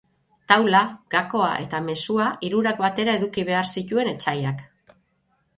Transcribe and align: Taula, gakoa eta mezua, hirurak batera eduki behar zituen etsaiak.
Taula, 0.51 0.79
gakoa 1.15 1.49
eta 1.67 1.83
mezua, 1.89 2.29
hirurak 2.49 2.83
batera 2.87 3.15
eduki 3.21 3.47
behar 3.51 3.71
zituen 3.79 4.11
etsaiak. 4.15 4.69